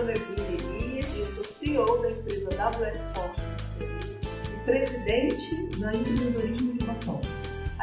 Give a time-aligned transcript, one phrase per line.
[0.00, 3.44] Ana Elias, eu sou CEO da empresa WS Postos
[4.50, 7.20] e presidente da Empreendedorismo de Batom.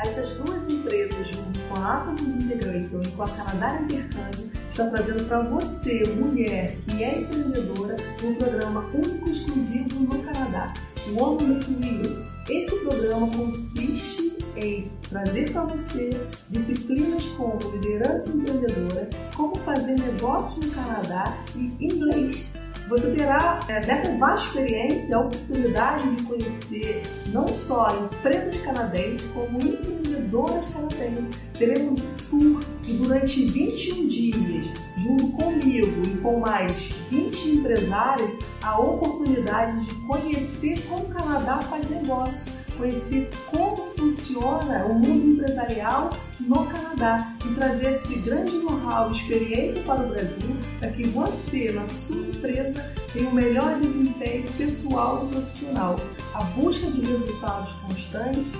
[0.03, 5.25] Essas duas empresas, junto com a Atomos Integrator e com a Canadá Intercâmbio, estão trazendo
[5.25, 10.73] para você, mulher que é empreendedora, um programa único e exclusivo no Canadá,
[11.11, 12.25] o Homem Equilíbrio.
[12.49, 16.09] Esse programa consiste em trazer para você
[16.49, 17.06] disciplina
[17.37, 22.49] como liderança empreendedora, como fazer negócios no Canadá e inglês
[22.87, 27.01] você terá, é, dessa vasta experiência, a oportunidade de conhecer
[27.33, 31.35] não só empresas canadenses, como empreendedoras canadenses.
[31.57, 36.77] Teremos um tour e durante 21 dias, junto comigo e com mais
[37.09, 38.31] 20 empresários,
[38.61, 46.11] a oportunidade de conhecer como o Canadá faz negócio, conhecer como funciona o mundo empresarial
[46.39, 51.85] no Canadá e trazer esse grande know-how experiência para o Brasil para que você, na
[51.87, 55.99] sua empresa, tenha o melhor desempenho pessoal e profissional.
[56.33, 58.51] A busca de resultados constantes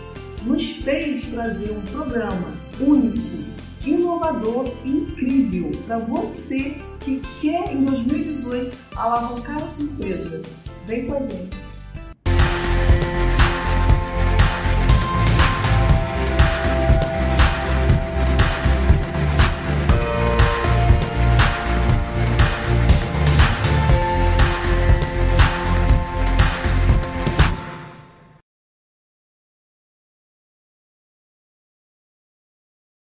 [0.43, 3.45] nos fez trazer um programa único,
[3.85, 10.41] inovador e incrível para você que quer em 2018 alavancar a sua empresa.
[10.85, 11.76] Vem com a gente!